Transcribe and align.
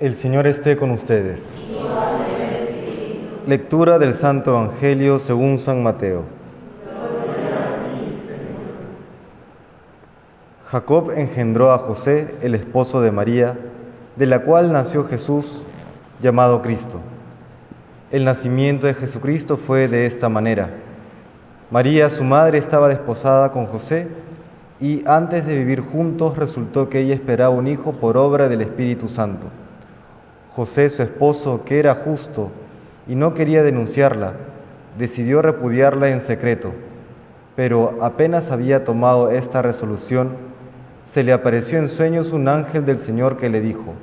El 0.00 0.16
Señor 0.16 0.46
esté 0.46 0.78
con 0.78 0.92
ustedes. 0.92 1.60
Lectura 3.46 3.98
del 3.98 4.14
Santo 4.14 4.52
Evangelio 4.52 5.18
según 5.18 5.58
San 5.58 5.82
Mateo. 5.82 6.22
Jacob 10.64 11.10
engendró 11.10 11.70
a 11.70 11.76
José, 11.76 12.34
el 12.40 12.54
esposo 12.54 13.02
de 13.02 13.10
María, 13.12 13.58
de 14.16 14.24
la 14.24 14.38
cual 14.38 14.72
nació 14.72 15.04
Jesús, 15.04 15.64
llamado 16.22 16.62
Cristo. 16.62 16.98
El 18.10 18.24
nacimiento 18.24 18.86
de 18.86 18.94
Jesucristo 18.94 19.58
fue 19.58 19.86
de 19.86 20.06
esta 20.06 20.30
manera. 20.30 20.70
María, 21.70 22.08
su 22.08 22.24
madre, 22.24 22.56
estaba 22.56 22.88
desposada 22.88 23.52
con 23.52 23.66
José 23.66 24.08
y 24.80 25.02
antes 25.06 25.46
de 25.46 25.58
vivir 25.58 25.82
juntos 25.82 26.38
resultó 26.38 26.88
que 26.88 27.00
ella 27.00 27.12
esperaba 27.12 27.50
un 27.50 27.66
hijo 27.68 27.92
por 27.92 28.16
obra 28.16 28.48
del 28.48 28.62
Espíritu 28.62 29.06
Santo. 29.06 29.48
José, 30.54 30.90
su 30.90 31.02
esposo, 31.02 31.64
que 31.64 31.78
era 31.78 31.94
justo 31.94 32.50
y 33.06 33.14
no 33.14 33.34
quería 33.34 33.62
denunciarla, 33.62 34.34
decidió 34.98 35.42
repudiarla 35.42 36.08
en 36.08 36.20
secreto, 36.20 36.72
pero 37.56 37.98
apenas 38.00 38.50
había 38.50 38.84
tomado 38.84 39.30
esta 39.30 39.62
resolución, 39.62 40.30
se 41.04 41.22
le 41.22 41.32
apareció 41.32 41.78
en 41.78 41.88
sueños 41.88 42.32
un 42.32 42.48
ángel 42.48 42.84
del 42.84 42.98
Señor 42.98 43.36
que 43.36 43.48
le 43.48 43.60
dijo, 43.60 43.94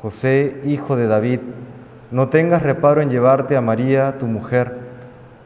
José, 0.00 0.60
hijo 0.64 0.96
de 0.96 1.06
David, 1.06 1.40
no 2.10 2.28
tengas 2.28 2.62
reparo 2.62 3.00
en 3.00 3.10
llevarte 3.10 3.56
a 3.56 3.60
María, 3.60 4.18
tu 4.18 4.26
mujer, 4.26 4.76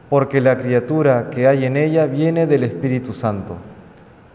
porque 0.09 0.41
la 0.41 0.57
criatura 0.57 1.29
que 1.29 1.47
hay 1.47 1.65
en 1.65 1.77
ella 1.77 2.05
viene 2.05 2.45
del 2.45 2.63
Espíritu 2.63 3.13
Santo. 3.13 3.55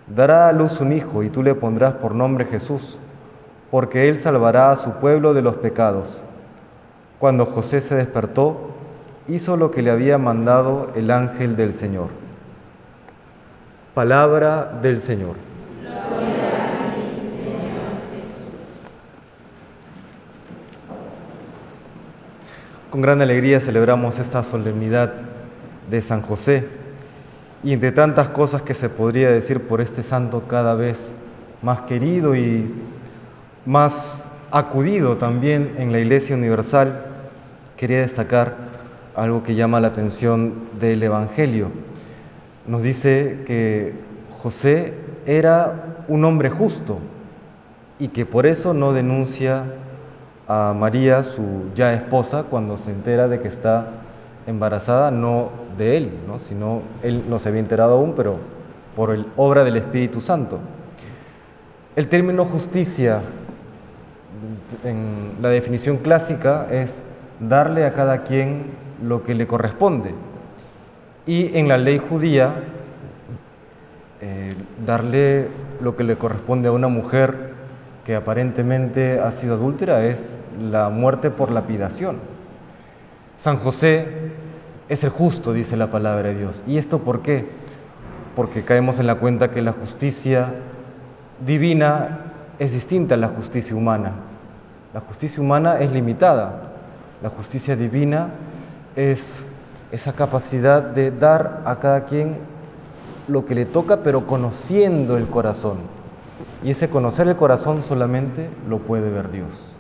Dará 0.07 0.49
a 0.49 0.53
luz 0.53 0.81
un 0.81 0.93
hijo 0.93 1.23
y 1.23 1.29
tú 1.29 1.43
le 1.43 1.55
pondrás 1.55 1.93
por 1.93 2.15
nombre 2.15 2.47
Jesús, 2.47 2.99
porque 3.75 4.09
él 4.09 4.19
salvará 4.19 4.71
a 4.71 4.77
su 4.77 4.93
pueblo 5.01 5.35
de 5.35 5.43
los 5.43 5.57
pecados. 5.57 6.23
Cuando 7.19 7.45
José 7.45 7.81
se 7.81 7.97
despertó, 7.97 8.71
hizo 9.27 9.57
lo 9.57 9.73
que 9.73 9.83
le 9.83 9.91
había 9.91 10.17
mandado 10.17 10.93
el 10.95 11.11
ángel 11.11 11.57
del 11.57 11.73
Señor. 11.73 12.11
Palabra 13.93 14.79
del 14.81 15.01
Señor. 15.01 15.35
Con 22.91 23.03
gran 23.03 23.21
alegría 23.23 23.59
celebramos 23.59 24.21
esta 24.21 24.45
solemnidad 24.45 25.15
de 25.91 26.01
San 26.01 26.23
José 26.23 26.69
y 27.65 27.73
entre 27.73 27.91
tantas 27.91 28.29
cosas 28.29 28.63
que 28.63 28.75
se 28.75 28.89
podría 28.89 29.31
decir 29.31 29.67
por 29.67 29.81
este 29.81 30.05
santo 30.05 30.45
cada 30.47 30.77
vez 30.77 31.13
más 31.61 31.81
querido 31.81 32.37
y 32.37 32.73
más 33.67 34.25
acudido 34.51 35.17
también 35.17 35.75
en 35.79 35.93
la 35.93 35.99
Iglesia 35.99 36.37
Universal, 36.37 37.07
quería 37.77 38.01
destacar 38.01 38.55
algo 39.15 39.43
que 39.43 39.55
llama 39.55 39.81
la 39.81 39.89
atención 39.89 40.55
del 40.81 41.03
Evangelio. 41.03 41.71
Nos 42.67 42.83
dice 42.83 43.43
que 43.47 43.95
José 44.31 44.95
era 45.27 46.05
un 46.09 46.25
hombre 46.25 46.51
justo 46.51 46.99
y 47.99 48.09
que 48.09 48.27
por 48.27 48.47
eso 48.47 48.75
no 48.75 48.93
denuncia 48.93 49.65
a 50.47 50.75
María, 50.77 51.25
su 51.25 51.71
ya 51.75 51.95
esposa, 51.95 52.45
cuando 52.45 52.77
se 52.77 52.91
entera 52.91 53.29
de 53.29 53.41
que 53.41 53.49
está 53.49 53.89
embarazada, 54.47 55.11
no 55.11 55.51
de 55.79 55.97
él, 55.97 56.11
¿no? 56.27 56.39
sino 56.39 56.83
él 57.03 57.25
no 57.29 57.39
se 57.39 57.49
había 57.49 57.61
enterado 57.61 57.95
aún, 57.95 58.13
pero 58.15 58.37
por 58.95 59.11
el, 59.11 59.27
obra 59.37 59.65
del 59.65 59.77
Espíritu 59.77 60.21
Santo. 60.21 60.59
El 61.97 62.09
término 62.09 62.45
justicia 62.45 63.23
en 64.85 65.33
la 65.41 65.49
definición 65.49 65.99
clásica 65.99 66.67
es 66.71 67.03
darle 67.41 67.85
a 67.85 67.95
cada 67.95 68.23
quien 68.23 68.73
lo 69.03 69.23
que 69.23 69.35
le 69.35 69.47
corresponde. 69.47 70.15
Y 71.27 71.57
en 71.57 71.69
la 71.69 71.79
ley 71.79 71.99
judía, 71.99 72.55
eh, 74.21 74.55
darle 74.87 75.49
lo 75.81 75.97
que 75.97 76.05
le 76.05 76.17
corresponde 76.17 76.69
a 76.69 76.73
una 76.73 76.89
mujer 76.89 77.55
que 78.05 78.15
aparentemente 78.15 79.19
ha 79.21 79.33
sido 79.33 79.55
adúltera 79.55 80.05
es 80.05 80.35
la 80.61 80.91
muerte 80.91 81.31
por 81.31 81.51
lapidación. 81.51 82.19
San 83.39 83.57
José 83.57 84.07
es 84.89 85.03
el 85.05 85.11
justo, 85.11 85.53
dice 85.53 85.77
la 85.77 85.91
palabra 85.91 86.29
de 86.29 86.37
Dios. 86.37 86.63
¿Y 86.67 86.79
esto 86.79 87.01
por 87.01 87.23
qué? 87.23 87.47
Porque 88.37 88.65
caemos 88.65 88.99
en 88.99 89.07
la 89.07 89.17
cuenta 89.17 89.51
que 89.51 89.63
la 89.63 89.73
justicia 89.73 90.55
divina 91.45 92.34
es 92.59 92.73
distinta 92.73 93.15
a 93.15 93.19
la 93.19 93.29
justicia 93.29 93.77
humana. 93.77 94.13
La 94.93 95.01
justicia 95.01 95.43
humana 95.43 95.81
es 95.81 95.91
limitada. 95.91 96.63
La 97.23 97.29
justicia 97.31 97.77
divina 97.77 98.31
es 98.97 99.37
esa 99.91 100.13
capacidad 100.13 100.83
de 100.83 101.11
dar 101.11 101.63
a 101.65 101.79
cada 101.81 102.05
quien 102.05 102.37
lo 103.29 103.47
que 103.47 103.55
le 103.55 103.65
toca, 103.65 103.99
pero 103.99 104.27
conociendo 104.27 105.17
el 105.17 105.27
corazón. 105.27 105.79
Y 106.63 106.71
ese 106.71 106.89
conocer 106.89 107.29
el 107.29 107.37
corazón 107.37 107.83
solamente 107.83 108.49
lo 108.69 108.79
puede 108.79 109.11
ver 109.11 109.31
Dios. 109.31 109.77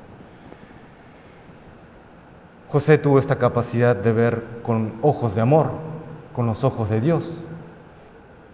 José 2.69 2.99
tuvo 2.99 3.19
esta 3.19 3.37
capacidad 3.37 3.95
de 3.95 4.13
ver 4.13 4.43
con 4.63 4.95
ojos 5.01 5.35
de 5.35 5.41
amor, 5.41 5.71
con 6.35 6.47
los 6.47 6.65
ojos 6.65 6.91
de 6.91 7.01
Dios. 7.01 7.45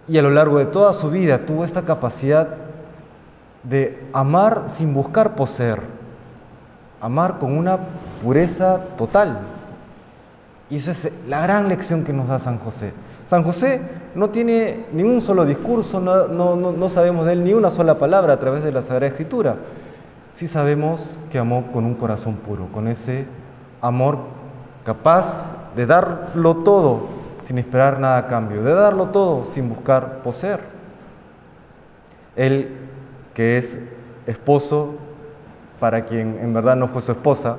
Y 0.07 0.17
a 0.17 0.21
lo 0.21 0.29
largo 0.29 0.59
de 0.59 0.65
toda 0.65 0.93
su 0.93 1.09
vida 1.09 1.45
tuvo 1.45 1.65
esta 1.65 1.83
capacidad 1.83 2.49
de 3.63 4.07
amar 4.13 4.63
sin 4.67 4.93
buscar 4.93 5.35
poseer, 5.35 5.79
amar 6.99 7.39
con 7.39 7.57
una 7.57 7.79
pureza 8.23 8.81
total. 8.97 9.39
Y 10.69 10.77
eso 10.77 10.91
es 10.91 11.11
la 11.27 11.41
gran 11.41 11.67
lección 11.67 12.03
que 12.03 12.13
nos 12.13 12.27
da 12.27 12.39
San 12.39 12.57
José. 12.59 12.93
San 13.25 13.43
José 13.43 13.81
no 14.15 14.29
tiene 14.29 14.85
ni 14.93 15.03
un 15.03 15.21
solo 15.21 15.45
discurso, 15.45 15.99
no, 15.99 16.27
no, 16.27 16.55
no, 16.55 16.89
sabemos 16.89 17.25
de 17.25 17.33
él 17.33 17.43
ni 17.43 17.53
una 17.53 17.71
sola 17.71 17.97
palabra 17.97 18.33
a 18.33 18.39
través 18.39 18.63
de 18.63 18.71
la 18.71 18.81
Sagrada 18.81 19.07
Escritura. 19.07 19.55
Sí 20.35 20.47
sabemos 20.47 21.19
que 21.29 21.37
amó 21.37 21.71
con 21.71 21.85
un 21.85 21.95
corazón 21.95 22.35
puro, 22.35 22.67
con 22.73 22.87
ese 22.87 23.25
amor 23.81 24.19
capaz 24.85 25.51
de 25.75 25.85
darlo 25.85 26.57
todo 26.57 27.07
sin 27.43 27.57
esperar 27.57 27.99
nada 27.99 28.17
a 28.17 28.27
cambio, 28.27 28.63
de 28.63 28.73
darlo 28.73 29.07
todo 29.07 29.45
sin 29.45 29.69
buscar 29.69 30.19
poseer. 30.19 30.61
Él, 32.35 32.77
que 33.33 33.57
es 33.57 33.77
esposo 34.27 34.95
para 35.79 36.05
quien 36.05 36.37
en 36.41 36.53
verdad 36.53 36.75
no 36.75 36.87
fue 36.87 37.01
su 37.01 37.11
esposa, 37.11 37.57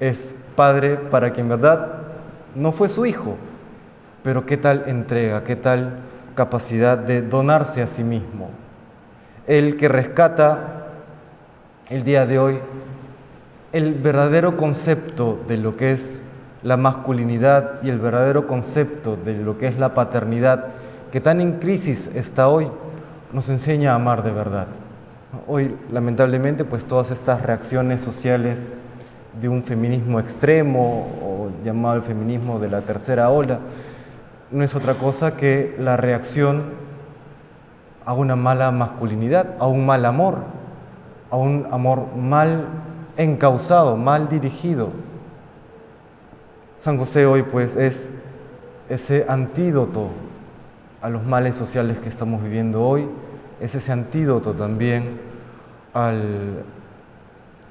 es 0.00 0.34
padre 0.56 0.96
para 0.96 1.32
quien 1.32 1.46
en 1.46 1.60
verdad 1.60 1.92
no 2.54 2.72
fue 2.72 2.88
su 2.88 3.06
hijo, 3.06 3.36
pero 4.22 4.46
qué 4.46 4.56
tal 4.56 4.84
entrega, 4.86 5.44
qué 5.44 5.56
tal 5.56 6.00
capacidad 6.34 6.98
de 6.98 7.22
donarse 7.22 7.82
a 7.82 7.86
sí 7.86 8.04
mismo. 8.04 8.50
El 9.46 9.76
que 9.76 9.88
rescata 9.88 10.86
el 11.88 12.04
día 12.04 12.26
de 12.26 12.38
hoy 12.38 12.60
el 13.72 13.94
verdadero 13.94 14.56
concepto 14.56 15.40
de 15.48 15.56
lo 15.56 15.76
que 15.76 15.92
es 15.92 16.22
la 16.62 16.76
masculinidad 16.76 17.82
y 17.82 17.88
el 17.88 17.98
verdadero 17.98 18.46
concepto 18.46 19.16
de 19.16 19.34
lo 19.34 19.58
que 19.58 19.66
es 19.66 19.78
la 19.78 19.94
paternidad, 19.94 20.66
que 21.10 21.20
tan 21.20 21.40
en 21.40 21.58
crisis 21.58 22.10
está 22.14 22.48
hoy, 22.48 22.68
nos 23.32 23.48
enseña 23.48 23.92
a 23.92 23.94
amar 23.94 24.22
de 24.22 24.32
verdad. 24.32 24.66
Hoy, 25.48 25.74
lamentablemente, 25.90 26.64
pues 26.64 26.84
todas 26.84 27.10
estas 27.10 27.42
reacciones 27.42 28.02
sociales 28.02 28.68
de 29.40 29.48
un 29.48 29.62
feminismo 29.62 30.20
extremo 30.20 31.08
o 31.22 31.50
llamado 31.64 31.96
el 31.96 32.02
feminismo 32.02 32.58
de 32.58 32.68
la 32.68 32.82
tercera 32.82 33.30
ola, 33.30 33.60
no 34.50 34.62
es 34.62 34.74
otra 34.74 34.94
cosa 34.94 35.36
que 35.36 35.74
la 35.78 35.96
reacción 35.96 36.64
a 38.04 38.12
una 38.12 38.36
mala 38.36 38.70
masculinidad, 38.70 39.54
a 39.58 39.66
un 39.66 39.86
mal 39.86 40.04
amor, 40.04 40.38
a 41.30 41.36
un 41.36 41.66
amor 41.70 42.14
mal 42.14 42.66
encausado, 43.16 43.96
mal 43.96 44.28
dirigido. 44.28 44.90
San 46.78 46.98
José 46.98 47.24
hoy 47.24 47.42
pues 47.44 47.76
es 47.76 48.10
ese 48.90 49.24
antídoto 49.28 50.10
a 51.02 51.10
los 51.10 51.24
males 51.24 51.56
sociales 51.56 51.98
que 51.98 52.08
estamos 52.08 52.42
viviendo 52.42 52.82
hoy, 52.82 53.08
es 53.60 53.74
ese 53.74 53.90
antídoto 53.90 54.54
también 54.54 55.20
al, 55.92 56.62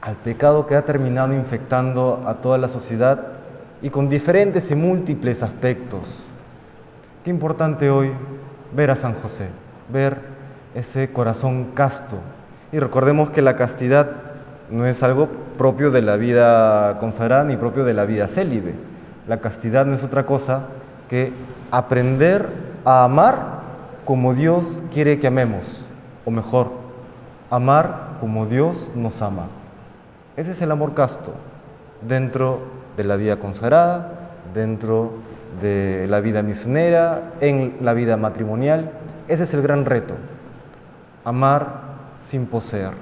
al 0.01 0.15
pecado 0.17 0.67
que 0.67 0.75
ha 0.75 0.83
terminado 0.83 1.33
infectando 1.33 2.23
a 2.27 2.35
toda 2.35 2.57
la 2.57 2.67
sociedad 2.67 3.19
y 3.81 3.89
con 3.89 4.09
diferentes 4.09 4.69
y 4.69 4.75
múltiples 4.75 5.43
aspectos. 5.43 6.23
Qué 7.23 7.29
importante 7.29 7.89
hoy 7.89 8.11
ver 8.75 8.91
a 8.91 8.95
San 8.97 9.15
José, 9.15 9.47
ver 9.91 10.17
ese 10.75 11.11
corazón 11.11 11.71
casto. 11.73 12.17
Y 12.73 12.79
recordemos 12.79 13.31
que 13.31 13.41
la 13.41 13.55
castidad 13.55 14.11
no 14.69 14.85
es 14.85 15.03
algo 15.03 15.29
propio 15.57 15.89
de 15.89 16.01
la 16.01 16.17
vida 16.17 16.99
consagrada 16.99 17.45
ni 17.45 17.55
propio 17.55 17.85
de 17.85 17.93
la 17.93 18.05
vida 18.05 18.27
célibe. 18.27 18.73
La 19.27 19.39
castidad 19.39 19.85
no 19.85 19.95
es 19.95 20.03
otra 20.03 20.25
cosa 20.25 20.65
que 21.09 21.31
aprender 21.71 22.70
a 22.85 23.03
amar 23.03 23.61
como 24.05 24.33
Dios 24.33 24.83
quiere 24.93 25.19
que 25.19 25.27
amemos, 25.27 25.85
o 26.25 26.31
mejor, 26.31 26.71
amar 27.49 28.17
como 28.19 28.45
Dios 28.45 28.91
nos 28.95 29.21
ama. 29.21 29.47
Ese 30.37 30.51
es 30.51 30.61
el 30.61 30.71
amor 30.71 30.93
casto 30.93 31.33
dentro 32.07 32.61
de 32.97 33.03
la 33.03 33.15
vida 33.15 33.37
consagrada, 33.37 34.11
dentro 34.53 35.13
de 35.61 36.07
la 36.09 36.19
vida 36.19 36.41
misionera, 36.41 37.33
en 37.41 37.77
la 37.81 37.93
vida 37.93 38.17
matrimonial. 38.17 38.91
Ese 39.27 39.43
es 39.43 39.53
el 39.53 39.61
gran 39.61 39.85
reto, 39.85 40.15
amar 41.25 41.81
sin 42.19 42.45
poseer. 42.45 42.93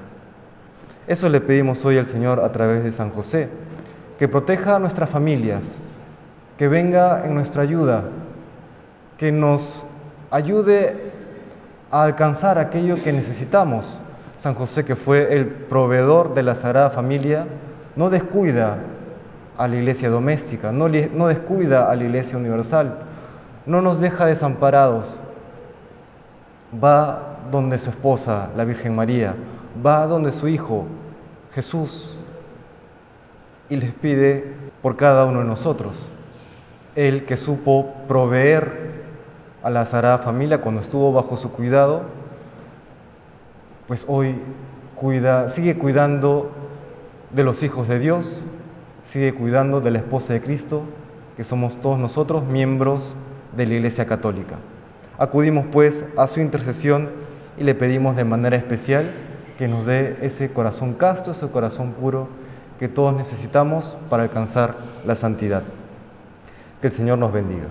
Eso 1.08 1.30
le 1.30 1.42
pedimos 1.42 1.84
hoy 1.86 1.98
al 1.98 2.06
Señor 2.06 2.40
a 2.40 2.52
través 2.52 2.84
de 2.84 2.92
San 2.92 3.10
José, 3.12 3.50
que 4.18 4.28
proteja 4.28 4.76
a 4.76 4.80
nuestras 4.80 5.10
familias, 5.10 5.80
que 6.58 6.68
venga 6.68 7.26
en 7.26 7.34
nuestra 7.34 7.64
ayuda, 7.64 8.04
que 9.20 9.34
nos 9.34 9.86
ayude 10.32 11.12
a 11.92 12.04
alcanzar 12.04 12.58
aquello 12.58 13.04
que 13.04 13.12
necesitamos. 13.12 14.00
San 14.38 14.56
José, 14.56 14.86
que 14.86 14.96
fue 14.96 15.34
el 15.36 15.46
proveedor 15.46 16.34
de 16.34 16.44
la 16.44 16.56
Sagrada 16.56 16.90
Familia, 16.90 17.46
no 17.98 18.10
descuida 18.10 18.80
a 19.58 19.68
la 19.68 19.76
iglesia 19.76 20.10
doméstica, 20.10 20.72
no, 20.72 20.88
descuida 20.88 21.92
a 21.92 21.96
la 21.98 22.04
iglesia 22.06 22.38
universal, 22.38 23.00
no 23.66 23.82
nos 23.82 24.00
deja 24.00 24.26
desamparados. 24.26 25.20
Va 26.82 27.40
donde 27.52 27.78
su 27.78 27.90
esposa, 27.90 28.50
la 28.56 28.64
Virgen 28.64 28.96
María, 28.96 29.36
va 29.86 30.08
donde 30.08 30.32
su 30.32 30.48
Hijo, 30.48 30.86
Jesús, 31.54 32.18
y 33.68 33.76
les 33.76 33.94
pide 33.94 34.54
por 34.82 34.96
cada 34.96 35.26
uno 35.26 35.40
de 35.40 35.46
nosotros. 35.46 36.10
Él 36.96 37.26
que 37.26 37.36
supo 37.36 37.94
proveer 38.08 38.89
a 39.64 39.70
la 39.70 39.86
Sagrada 39.86 40.20
Familia 40.20 40.62
cuando 40.62 40.82
estuvo 40.82 41.12
bajo 41.12 41.38
su 41.38 41.52
cuidado, 41.52 42.04
pues 43.88 44.06
hoy 44.08 44.36
cuida, 44.96 45.50
sigue 45.50 45.78
cuidando 45.78 46.52
de 47.32 47.44
los 47.44 47.64
hijos 47.64 47.88
de 47.88 48.00
Dios, 48.00 48.42
sigue 49.04 49.34
cuidando 49.34 49.82
de 49.82 49.92
la 49.92 50.00
esposa 50.00 50.34
de 50.34 50.42
Cristo, 50.42 50.84
que 51.36 51.44
somos 51.44 51.78
todos 51.78 51.98
nosotros 51.98 52.44
miembros 52.44 53.16
de 53.56 53.66
la 53.66 53.76
Iglesia 53.76 54.06
Católica. 54.06 54.56
Acudimos 55.18 55.66
pues 55.72 56.06
a 56.18 56.28
su 56.28 56.40
intercesión 56.40 57.10
y 57.58 57.64
le 57.64 57.76
pedimos 57.76 58.16
de 58.16 58.24
manera 58.24 58.56
especial 58.56 59.12
que 59.58 59.68
nos 59.68 59.86
dé 59.86 60.18
ese 60.22 60.52
corazón 60.52 60.94
casto, 60.94 61.32
ese 61.32 61.50
corazón 61.50 61.92
puro 61.92 62.30
que 62.80 62.88
todos 62.88 63.14
necesitamos 63.14 63.98
para 64.10 64.24
alcanzar 64.24 64.76
la 65.06 65.16
santidad. 65.16 65.64
Que 66.82 66.88
el 66.88 66.94
Señor 66.94 67.18
nos 67.18 67.34
bendiga. 67.34 67.68